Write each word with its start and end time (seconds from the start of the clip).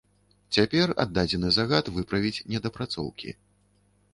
Цяпер 0.55 0.93
аддадзены 1.03 1.51
загад 1.57 1.91
выправіць 1.99 2.43
недапрацоўкі. 2.55 3.29